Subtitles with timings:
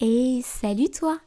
[0.00, 1.18] Et salut toi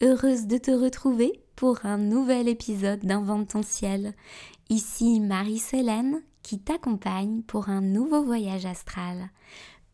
[0.00, 4.14] Heureuse de te retrouver pour un nouvel épisode d'Invente ton ciel.
[4.68, 9.28] Ici Marie-Célène qui t'accompagne pour un nouveau voyage astral.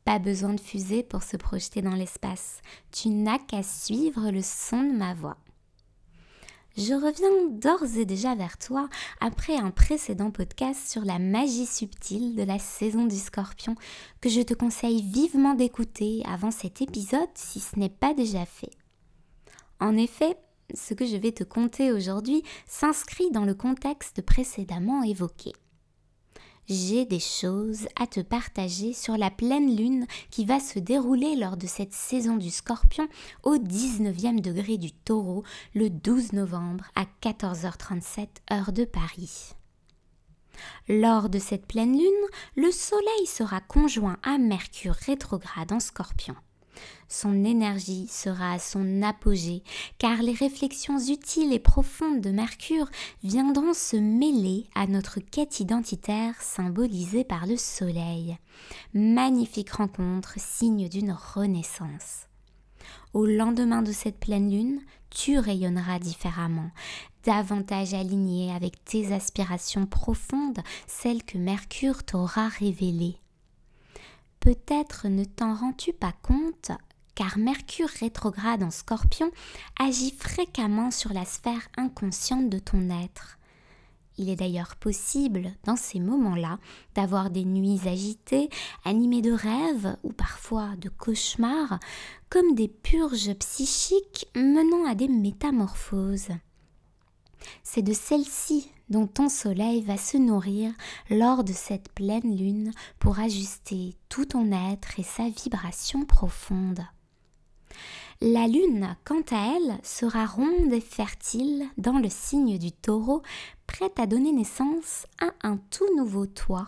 [0.04, 2.60] Pas besoin de fusée pour se projeter dans l'espace.
[2.92, 5.38] Tu n'as qu'à suivre le son de ma voix.
[6.76, 8.88] Je reviens d'ores et déjà vers toi
[9.20, 13.74] après un précédent podcast sur la magie subtile de la saison du scorpion
[14.20, 18.70] que je te conseille vivement d'écouter avant cet épisode si ce n'est pas déjà fait.
[19.80, 20.36] En effet,
[20.74, 25.52] ce que je vais te conter aujourd'hui s'inscrit dans le contexte précédemment évoqué
[26.68, 31.56] j'ai des choses à te partager sur la pleine lune qui va se dérouler lors
[31.56, 33.08] de cette saison du scorpion
[33.42, 39.52] au 19e degré du taureau le 12 novembre à 14h37 heure de Paris.
[40.88, 46.34] Lors de cette pleine lune, le Soleil sera conjoint à Mercure rétrograde en scorpion.
[47.08, 49.62] Son énergie sera à son apogée,
[49.98, 52.90] car les réflexions utiles et profondes de Mercure
[53.22, 58.36] viendront se mêler à notre quête identitaire symbolisée par le Soleil.
[58.92, 62.26] Magnifique rencontre, signe d'une renaissance.
[63.14, 66.70] Au lendemain de cette pleine lune, tu rayonneras différemment,
[67.24, 73.16] davantage aligné avec tes aspirations profondes, celles que Mercure t'aura révélées.
[74.48, 76.70] Peut-être ne t'en rends-tu pas compte,
[77.14, 79.30] car Mercure rétrograde en scorpion
[79.78, 83.36] agit fréquemment sur la sphère inconsciente de ton être.
[84.16, 86.58] Il est d'ailleurs possible, dans ces moments-là,
[86.94, 88.48] d'avoir des nuits agitées,
[88.86, 91.78] animées de rêves ou parfois de cauchemars,
[92.30, 96.32] comme des purges psychiques menant à des métamorphoses.
[97.62, 100.72] C'est de celle-ci dont ton soleil va se nourrir
[101.10, 106.80] lors de cette pleine lune pour ajuster tout ton être et sa vibration profonde.
[108.20, 113.22] La lune, quant à elle, sera ronde et fertile dans le signe du taureau,
[113.68, 116.66] prête à donner naissance à un tout nouveau toi.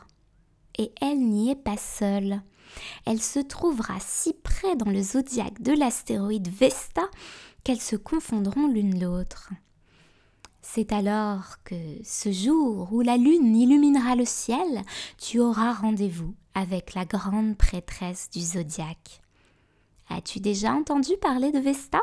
[0.78, 2.41] Et elle n'y est pas seule.
[3.04, 7.03] Elle se trouvera si près dans le zodiaque de l'astéroïde Vesta
[7.64, 9.50] qu'elles se confondront l'une l'autre.
[10.72, 14.84] C'est alors que ce jour où la lune illuminera le ciel,
[15.19, 19.20] tu auras rendez-vous avec la grande prêtresse du zodiaque.
[20.10, 22.00] As-tu déjà entendu parler de Vesta?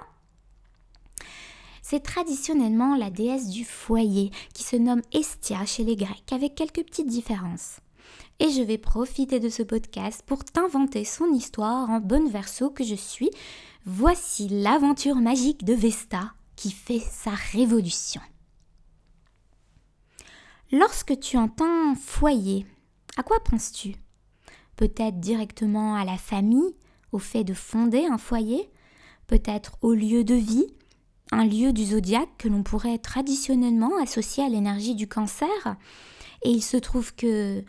[1.82, 6.84] C'est traditionnellement la déesse du foyer qui se nomme Estia chez les Grecs avec quelques
[6.84, 7.80] petites différences.
[8.40, 12.84] Et je vais profiter de ce podcast pour t'inventer son histoire en bonne verso que
[12.84, 13.32] je suis.
[13.86, 18.20] Voici l'aventure magique de Vesta qui fait sa révolution.
[20.72, 22.66] Lorsque tu entends foyer,
[23.16, 23.96] à quoi penses-tu?
[24.76, 26.76] Peut-être directement à la famille,
[27.14, 28.70] au fait de fonder un foyer,
[29.28, 30.68] peut-être au lieu de vie,
[31.32, 35.78] un lieu du zodiaque que l'on pourrait traditionnellement associer à l'énergie du cancer?
[36.44, 37.64] Et il se trouve que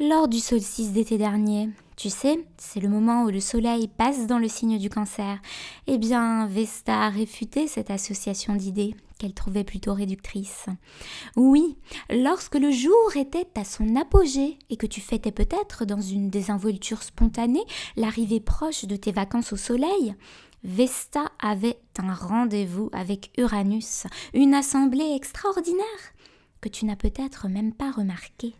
[0.00, 4.38] lors du solstice d'été dernier, tu sais, c'est le moment où le soleil passe dans
[4.38, 5.38] le signe du cancer,
[5.86, 10.66] eh bien, Vesta a réfuté cette association d'idées qu'elle trouvait plutôt réductrice.
[11.36, 11.76] Oui,
[12.10, 17.04] lorsque le jour était à son apogée et que tu fêtais peut-être dans une désinvolture
[17.04, 17.62] spontanée
[17.94, 20.16] l'arrivée proche de tes vacances au soleil,
[20.64, 25.84] Vesta avait un rendez-vous avec Uranus, une assemblée extraordinaire
[26.60, 28.54] que tu n'as peut-être même pas remarqué.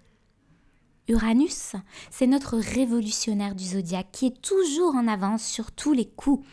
[1.08, 1.74] Uranus,
[2.10, 6.46] c'est notre révolutionnaire du zodiaque qui est toujours en avance sur tous les coups.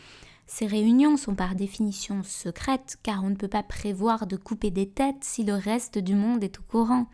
[0.52, 4.88] Ces réunions sont par définition secrètes car on ne peut pas prévoir de couper des
[4.88, 7.06] têtes si le reste du monde est au courant.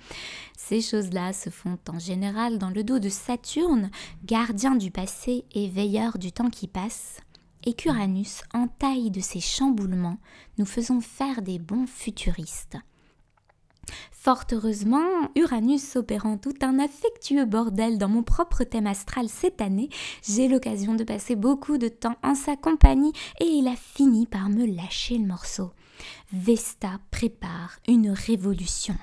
[0.57, 3.91] Ces choses-là se font en général dans le dos de Saturne,
[4.25, 7.19] gardien du passé et veilleur du temps qui passe.
[7.65, 10.19] Et qu'Uranus, en taille de ses chamboulements,
[10.57, 12.79] nous faisons faire des bons futuristes.
[14.13, 19.89] Fort heureusement, Uranus opérant tout un affectueux bordel dans mon propre thème astral cette année,
[20.27, 24.49] j'ai l'occasion de passer beaucoup de temps en sa compagnie et il a fini par
[24.49, 25.71] me lâcher le morceau.
[26.33, 28.97] Vesta prépare une révolution.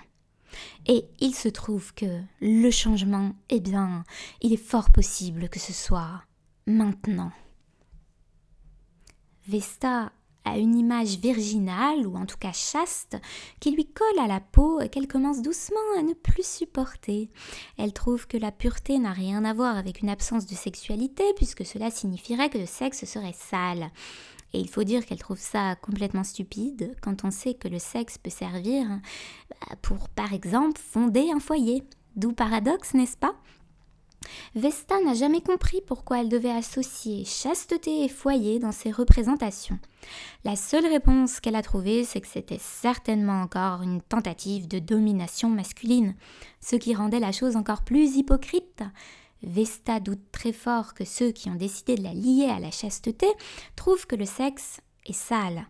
[0.86, 4.04] Et il se trouve que le changement, eh bien,
[4.42, 6.22] il est fort possible que ce soit
[6.68, 7.32] maintenant.
[9.48, 10.12] Vesta
[10.46, 13.18] à une image virginale, ou en tout cas chaste,
[13.60, 17.30] qui lui colle à la peau et qu'elle commence doucement à ne plus supporter.
[17.78, 21.66] Elle trouve que la pureté n'a rien à voir avec une absence de sexualité, puisque
[21.66, 23.92] cela signifierait que le sexe serait sale.
[24.54, 28.18] Et il faut dire qu'elle trouve ça complètement stupide quand on sait que le sexe
[28.18, 28.86] peut servir
[29.50, 31.84] bah, pour, par exemple, fonder un foyer.
[32.16, 33.34] D'où paradoxe, n'est-ce pas?
[34.56, 39.80] Vesta n'a jamais compris pourquoi elle devait associer chasteté et foyer dans ses représentations.
[40.44, 45.50] La seule réponse qu'elle a trouvée, c'est que c'était certainement encore une tentative de domination
[45.50, 46.16] masculine,
[46.62, 48.84] ce qui rendait la chose encore plus hypocrite.
[49.42, 53.28] Vesta doute très fort que ceux qui ont décidé de la lier à la chasteté
[53.76, 55.68] trouvent que le sexe est sale.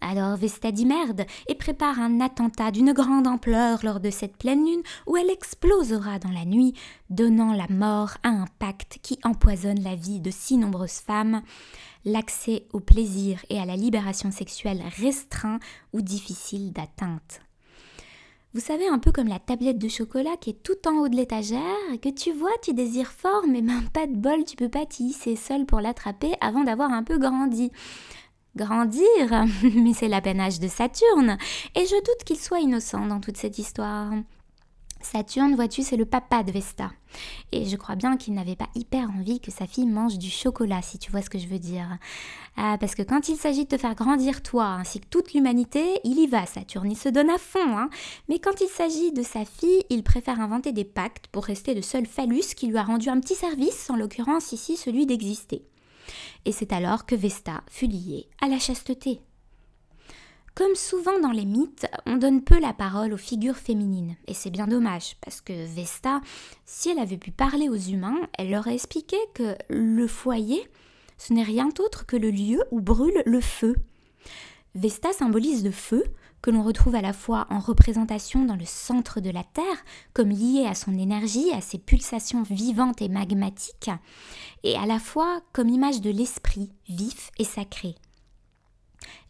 [0.00, 4.64] Alors Vesta dit merde et prépare un attentat d'une grande ampleur lors de cette pleine
[4.64, 6.74] lune où elle explosera dans la nuit,
[7.10, 11.42] donnant la mort à un pacte qui empoisonne la vie de si nombreuses femmes,
[12.06, 15.60] l'accès au plaisir et à la libération sexuelle restreint
[15.92, 17.42] ou difficile d'atteinte.
[18.52, 21.14] Vous savez, un peu comme la tablette de chocolat qui est tout en haut de
[21.14, 21.60] l'étagère,
[22.02, 25.04] que tu vois, tu désires fort, mais même pas de bol, tu peux pas t'y
[25.04, 27.70] hisser seul pour l'attraper avant d'avoir un peu grandi.
[28.56, 29.04] Grandir,
[29.74, 31.38] mais c'est l'apanage de Saturne,
[31.74, 34.10] et je doute qu'il soit innocent dans toute cette histoire.
[35.02, 36.90] Saturne, vois-tu, c'est le papa de Vesta.
[37.52, 40.82] Et je crois bien qu'il n'avait pas hyper envie que sa fille mange du chocolat,
[40.82, 41.98] si tu vois ce que je veux dire.
[42.56, 46.00] Ah, parce que quand il s'agit de te faire grandir toi, ainsi que toute l'humanité,
[46.04, 47.78] il y va, Saturne, il se donne à fond.
[47.78, 47.88] Hein.
[48.28, 51.82] Mais quand il s'agit de sa fille, il préfère inventer des pactes pour rester le
[51.82, 55.64] seul phallus qui lui a rendu un petit service, en l'occurrence ici celui d'exister.
[56.44, 59.20] Et c'est alors que Vesta fut liée à la chasteté.
[60.54, 64.50] Comme souvent dans les mythes, on donne peu la parole aux figures féminines, et c'est
[64.50, 66.20] bien dommage, parce que Vesta,
[66.66, 70.68] si elle avait pu parler aux humains, elle leur a expliqué que le foyer,
[71.18, 73.76] ce n'est rien d'autre que le lieu où brûle le feu.
[74.74, 76.04] Vesta symbolise le feu,
[76.42, 79.64] que l'on retrouve à la fois en représentation dans le centre de la Terre,
[80.14, 83.90] comme lié à son énergie, à ses pulsations vivantes et magmatiques,
[84.62, 87.94] et à la fois comme image de l'esprit vif et sacré.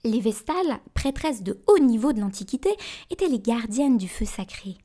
[0.05, 2.71] Les Vestales, prêtresses de haut niveau de l'Antiquité,
[3.11, 4.79] étaient les gardiennes du feu sacré.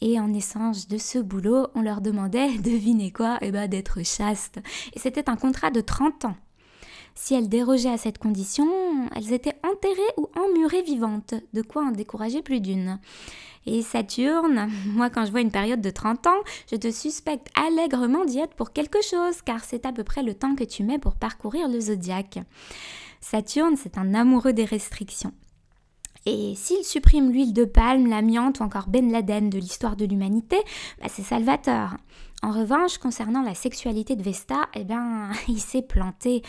[0.00, 4.60] Et en essence de ce boulot, on leur demandait, devinez quoi, eh ben, d'être chaste.
[4.94, 6.36] Et c'était un contrat de 30 ans.
[7.14, 8.66] Si elles dérogeaient à cette condition,
[9.14, 12.98] elles étaient enterrées ou emmurées vivantes, de quoi en décourager plus d'une.
[13.66, 18.24] Et Saturne, moi quand je vois une période de 30 ans, je te suspecte allègrement
[18.24, 20.98] d'y être pour quelque chose, car c'est à peu près le temps que tu mets
[20.98, 22.40] pour parcourir le zodiaque.
[23.20, 25.32] Saturne, c'est un amoureux des restrictions.
[26.26, 30.56] Et s'il supprime l'huile de palme, l'amiante ou encore Ben Laden de l'histoire de l'humanité,
[31.00, 31.96] bah, c'est salvateur.
[32.42, 36.42] En revanche, concernant la sexualité de Vesta, eh ben, il s'est planté.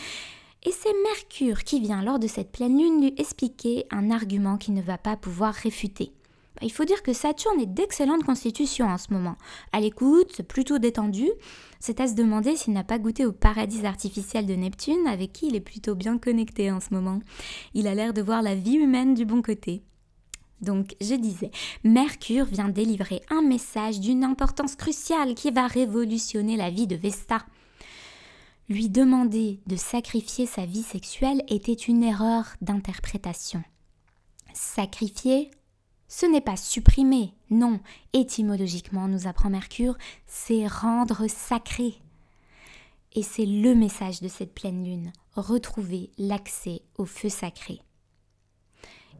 [0.66, 4.74] Et c'est Mercure qui vient lors de cette pleine lune lui expliquer un argument qu'il
[4.74, 6.10] ne va pas pouvoir réfuter.
[6.56, 9.36] Bah, il faut dire que Saturne est d'excellente constitution en ce moment.
[9.72, 11.28] À l'écoute, plutôt détendu.
[11.78, 15.46] C'est à se demander s'il n'a pas goûté au paradis artificiel de Neptune, avec qui
[15.46, 17.20] il est plutôt bien connecté en ce moment.
[17.72, 19.84] Il a l'air de voir la vie humaine du bon côté.
[20.62, 21.52] Donc, je disais,
[21.84, 27.44] Mercure vient délivrer un message d'une importance cruciale qui va révolutionner la vie de Vesta.
[28.68, 33.62] Lui demander de sacrifier sa vie sexuelle était une erreur d'interprétation.
[34.54, 35.52] Sacrifier,
[36.08, 37.78] ce n'est pas supprimer, non,
[38.12, 39.96] étymologiquement nous apprend Mercure,
[40.26, 41.94] c'est rendre sacré.
[43.14, 47.80] Et c'est le message de cette pleine lune, retrouver l'accès au feu sacré.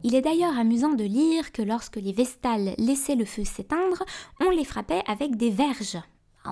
[0.03, 4.03] Il est d'ailleurs amusant de lire que lorsque les Vestales laissaient le feu s'éteindre,
[4.41, 5.97] on les frappait avec des verges,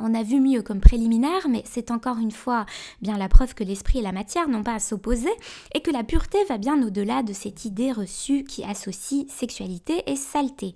[0.04, 2.66] on a vu mieux comme préliminaire, mais c'est encore une fois
[3.02, 5.32] bien la preuve que l'esprit et la matière n'ont pas à s'opposer
[5.74, 10.16] et que la pureté va bien au-delà de cette idée reçue qui associe sexualité et
[10.16, 10.76] saleté.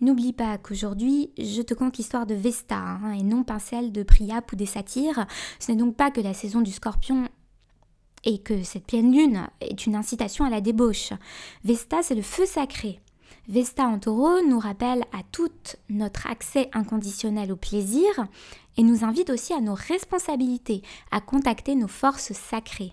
[0.00, 4.04] N'oublie pas qu'aujourd'hui, je te conte l'histoire de Vesta hein, et non pas celle de
[4.04, 5.26] Priap ou des satyres.
[5.58, 7.28] Ce n'est donc pas que la saison du scorpion
[8.24, 11.12] et que cette pleine lune est une incitation à la débauche.
[11.64, 13.00] Vesta, c'est le feu sacré.
[13.48, 15.50] Vesta en taureau nous rappelle à tout
[15.88, 18.04] notre accès inconditionnel au plaisir
[18.76, 22.92] et nous invite aussi à nos responsabilités, à contacter nos forces sacrées.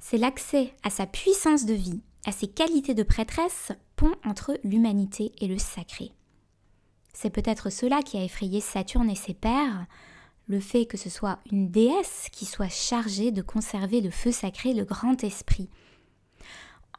[0.00, 5.32] C'est l'accès à sa puissance de vie, à ses qualités de prêtresse, pont entre l'humanité
[5.38, 6.12] et le sacré.
[7.12, 9.86] C'est peut-être cela qui a effrayé Saturne et ses pères,
[10.46, 14.72] le fait que ce soit une déesse qui soit chargée de conserver le feu sacré,
[14.72, 15.68] le grand esprit,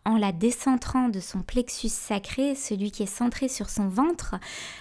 [0.10, 4.36] en la décentrant de son plexus sacré, celui qui est centré sur son ventre,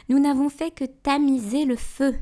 [0.08, 2.14] nous n'avons fait que tamiser le feu.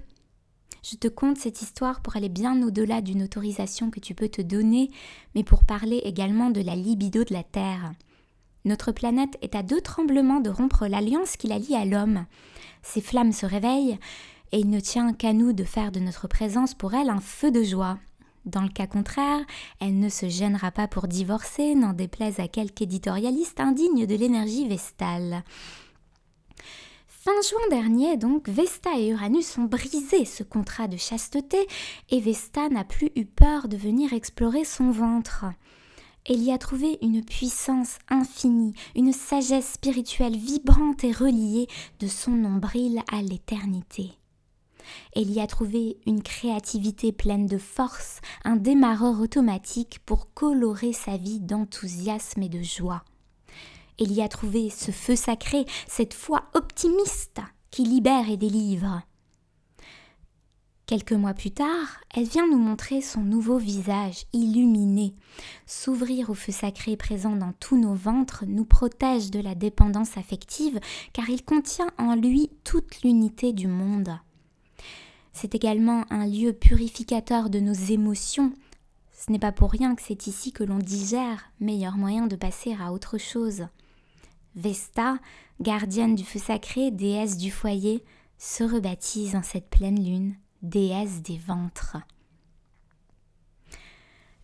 [0.82, 4.42] Je te conte cette histoire pour aller bien au-delà d'une autorisation que tu peux te
[4.42, 4.90] donner,
[5.34, 7.92] mais pour parler également de la libido de la Terre.
[8.64, 12.26] Notre planète est à deux tremblements de rompre l'alliance qui la lie à l'homme.
[12.82, 13.98] Ses flammes se réveillent,
[14.52, 17.50] et il ne tient qu'à nous de faire de notre présence pour elle un feu
[17.50, 17.98] de joie,
[18.46, 19.44] dans le cas contraire,
[19.80, 24.68] elle ne se gênera pas pour divorcer, n'en déplaise à quelque éditorialiste indigne de l'énergie
[24.68, 25.42] vestale.
[27.06, 31.58] Fin juin dernier, donc, Vesta et Uranus ont brisé ce contrat de chasteté
[32.10, 35.44] et Vesta n'a plus eu peur de venir explorer son ventre.
[36.24, 41.66] Elle y a trouvé une puissance infinie, une sagesse spirituelle vibrante et reliée
[41.98, 44.12] de son nombril à l'éternité.
[45.14, 51.16] Elle y a trouvé une créativité pleine de force, un démarreur automatique pour colorer sa
[51.16, 53.04] vie d'enthousiasme et de joie.
[53.98, 57.40] Elle y a trouvé ce feu sacré, cette foi optimiste
[57.70, 59.02] qui libère et délivre.
[60.86, 65.16] Quelques mois plus tard, elle vient nous montrer son nouveau visage illuminé.
[65.66, 70.78] S'ouvrir au feu sacré présent dans tous nos ventres nous protège de la dépendance affective
[71.12, 74.16] car il contient en lui toute l'unité du monde.
[75.38, 78.54] C'est également un lieu purificateur de nos émotions.
[79.12, 82.74] Ce n'est pas pour rien que c'est ici que l'on digère, meilleur moyen de passer
[82.80, 83.66] à autre chose.
[84.54, 85.18] Vesta,
[85.60, 88.02] gardienne du feu sacré, déesse du foyer,
[88.38, 91.98] se rebaptise en cette pleine lune, déesse des ventres.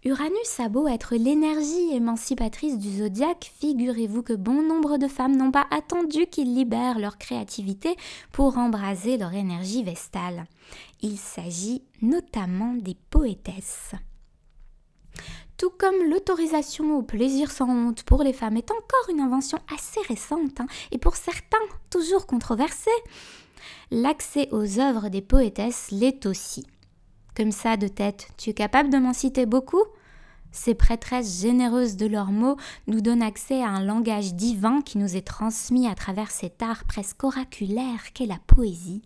[0.05, 5.53] Uranus a beau être l'énergie émancipatrice du zodiaque, figurez-vous que bon nombre de femmes n'ont
[5.53, 7.95] pas attendu qu'il libère leur créativité
[8.33, 10.47] pour embraser leur énergie vestale.
[11.03, 13.93] Il s'agit notamment des poétesses
[15.59, 20.01] tout comme l'autorisation au plaisir sans honte pour les femmes est encore une invention assez
[20.09, 21.57] récente hein, et pour certains
[21.89, 22.91] toujours controversée,
[23.93, 26.67] l'accès aux œuvres des poétesses l'est aussi.
[27.37, 29.83] Comme ça de tête, tu es capable de m'en citer beaucoup?
[30.51, 35.17] Ces prêtresses généreuses de leurs mots nous donnent accès à un langage divin qui nous
[35.17, 39.01] est transmis à travers cet art presque oraculaire qu'est la poésie.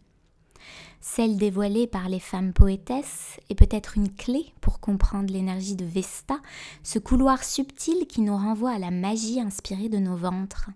[1.01, 6.39] Celle dévoilée par les femmes poétesses est peut-être une clé pour comprendre l'énergie de Vesta,
[6.83, 10.71] ce couloir subtil qui nous renvoie à la magie inspirée de nos ventres.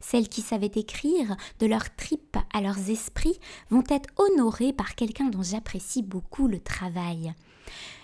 [0.00, 3.38] Celles qui savaient écrire, de leurs tripes à leurs esprits,
[3.70, 7.34] vont être honorées par quelqu'un dont j'apprécie beaucoup le travail.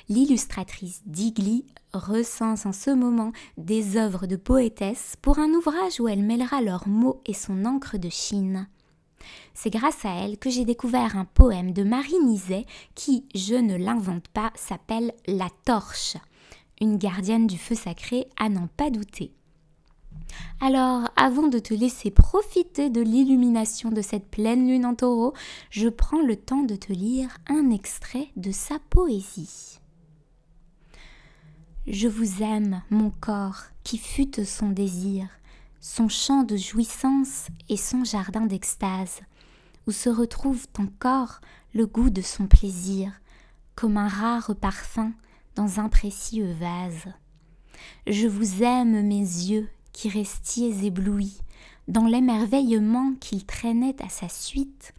[0.08, 1.64] L'illustratrice Digli
[1.94, 6.88] recense en ce moment des œuvres de poétesses pour un ouvrage où elle mêlera leurs
[6.88, 8.68] mots et son encre de Chine.
[9.54, 13.76] C'est grâce à elle que j'ai découvert un poème de Marie Nizet qui, je ne
[13.76, 16.16] l'invente pas, s'appelle La Torche,
[16.80, 19.32] une gardienne du feu sacré à n'en pas douter.
[20.60, 25.34] Alors, avant de te laisser profiter de l'illumination de cette pleine lune en taureau,
[25.70, 29.80] je prends le temps de te lire un extrait de sa poésie.
[31.86, 35.28] Je vous aime, mon corps, qui fûte son désir,
[35.80, 39.20] son champ de jouissance et son jardin d'extase,
[39.86, 41.40] où se retrouve encore
[41.74, 43.12] le goût de son plaisir,
[43.74, 45.12] comme un rare parfum
[45.56, 47.12] dans un précieux vase.
[48.06, 51.38] Je vous aime, mes yeux, qui restiez éblouis,
[51.88, 54.92] dans l'émerveillement qu'il traînait à sa suite,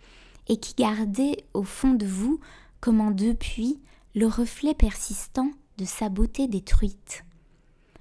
[0.47, 2.39] et qui gardait au fond de vous,
[2.79, 3.79] comme en depuis,
[4.15, 7.25] le reflet persistant de sa beauté détruite.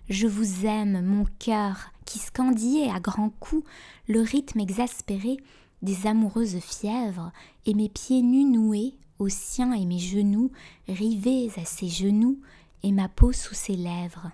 [0.09, 3.67] Je vous aime, mon cœur, qui scandiait à grands coups
[4.07, 5.39] le rythme exaspéré
[5.83, 7.33] des amoureuses fièvres,
[7.67, 10.51] et mes pieds nus noués aux siens et mes genoux
[10.89, 12.41] rivés à ses genoux,
[12.83, 14.31] et ma peau sous ses lèvres.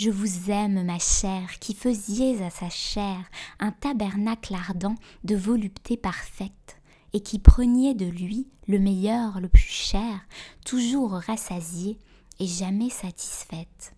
[0.00, 3.18] Je vous aime, ma chère, qui faisiez à sa chair
[3.58, 6.80] un tabernacle ardent de volupté parfaite,
[7.12, 10.26] et qui preniez de lui le meilleur, le plus cher,
[10.64, 11.98] toujours rassasié
[12.38, 13.92] et jamais satisfaite.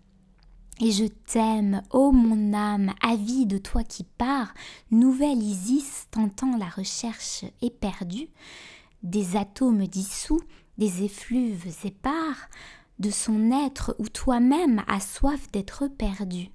[0.81, 4.53] Et je t'aime, ô mon âme, avide de toi qui pars,
[4.91, 8.29] nouvelle Isis tentant la recherche éperdue,
[9.05, 10.41] des atomes dissous,
[10.79, 12.49] des effluves épars,
[13.03, 16.51] de son être où toi-même as soif d'être perdu.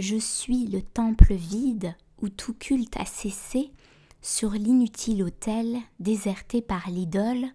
[0.00, 3.70] Je suis le temple vide où tout culte a cessé,
[4.20, 7.46] sur l'inutile autel déserté par l'idole,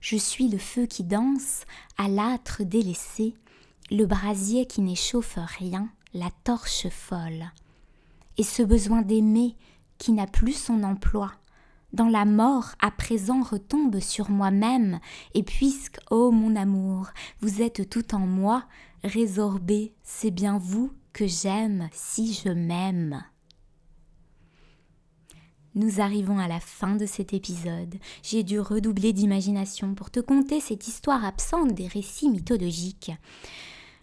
[0.00, 1.64] je suis le feu qui danse
[1.98, 3.34] à l'âtre délaissé,
[3.90, 7.52] le brasier qui n'échauffe rien, la torche folle.
[8.38, 9.54] Et ce besoin d'aimer
[9.98, 11.30] qui n'a plus son emploi,
[11.94, 14.98] dans la mort à présent retombe sur moi-même,
[15.34, 17.08] et puisque, ô mon amour,
[17.40, 18.64] vous êtes tout en moi,
[19.04, 23.22] résorbé, c'est bien vous que j'aime si je m'aime.
[25.76, 27.94] Nous arrivons à la fin de cet épisode.
[28.22, 33.12] J'ai dû redoubler d'imagination pour te conter cette histoire absente des récits mythologiques.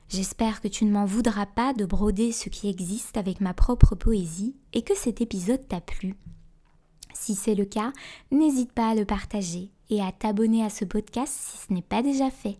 [0.10, 3.96] J'espère que tu ne m'en voudras pas de broder ce qui existe avec ma propre
[3.96, 6.18] poésie et que cet épisode t'a plu.
[7.14, 7.92] Si c'est le cas,
[8.32, 12.02] n'hésite pas à le partager et à t'abonner à ce podcast si ce n'est pas
[12.02, 12.58] déjà fait.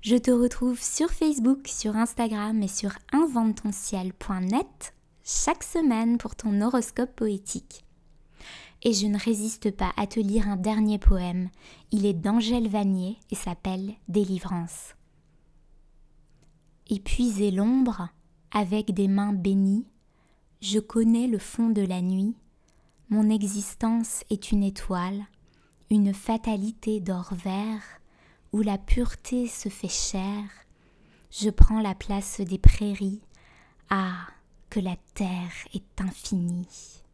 [0.00, 7.14] Je te retrouve sur Facebook, sur Instagram et sur inventonciel.net chaque semaine pour ton horoscope
[7.16, 7.84] poétique.
[8.84, 11.48] et je ne résiste pas à te lire un dernier poème.
[11.90, 14.94] Il est d'Angèle Vanier et s'appelle Délivrance.
[16.88, 18.08] Épuiser l'ombre
[18.52, 19.86] avec des mains bénies,
[20.60, 22.36] je connais le fond de la nuit.
[23.08, 25.26] Mon existence est une étoile,
[25.90, 28.00] une fatalité d'or vert
[28.52, 30.50] où la pureté se fait chère.
[31.30, 33.20] Je prends la place des prairies.
[33.90, 34.26] Ah,
[34.70, 37.04] que la terre est infinie.